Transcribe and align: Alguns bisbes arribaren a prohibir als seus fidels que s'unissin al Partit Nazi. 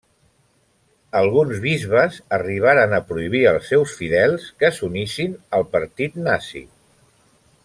Alguns 1.19 1.59
bisbes 1.65 2.17
arribaren 2.39 2.97
a 2.99 3.01
prohibir 3.11 3.43
als 3.51 3.69
seus 3.75 3.95
fidels 4.01 4.51
que 4.63 4.75
s'unissin 4.79 5.41
al 5.59 5.71
Partit 5.77 6.23
Nazi. 6.31 6.69